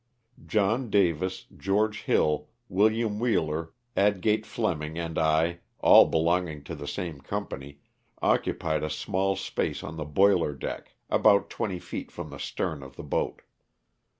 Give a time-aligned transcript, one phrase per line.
[0.47, 7.19] John Davis, George Hill, William Wheeler, Adgate Fleming and I, all belonging to the same
[7.21, 7.81] company,
[8.19, 12.95] occupied a small space on the boiler deck, about twenty feet from the stern of
[12.95, 13.43] the boat.